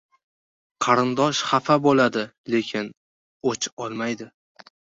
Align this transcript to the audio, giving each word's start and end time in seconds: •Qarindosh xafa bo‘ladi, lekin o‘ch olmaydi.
•Qarindosh 0.85 1.41
xafa 1.51 1.77
bo‘ladi, 1.85 2.25
lekin 2.55 2.91
o‘ch 3.53 3.73
olmaydi. 3.87 4.31